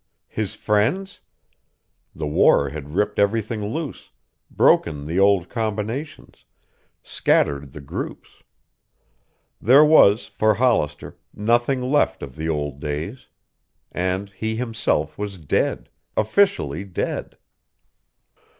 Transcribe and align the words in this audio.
His 0.29 0.55
friends? 0.55 1.19
The 2.15 2.25
war 2.25 2.69
had 2.69 2.95
ripped 2.95 3.19
everything 3.19 3.63
loose, 3.63 4.09
broken 4.49 5.05
the 5.05 5.19
old 5.19 5.47
combinations, 5.47 6.43
scattered 7.03 7.71
the 7.71 7.81
groups. 7.81 8.41
There 9.61 9.85
was, 9.85 10.25
for 10.25 10.55
Hollister, 10.55 11.19
nothing 11.35 11.83
left 11.83 12.23
of 12.23 12.35
the 12.35 12.49
old 12.49 12.79
days. 12.79 13.27
And 13.91 14.31
he 14.31 14.55
himself 14.55 15.19
was 15.19 15.37
dead, 15.37 15.87
officially 16.17 16.83
dead. 16.83 17.37